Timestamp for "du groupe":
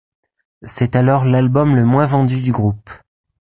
2.41-2.89